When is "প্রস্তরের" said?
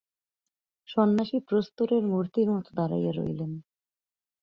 1.47-2.03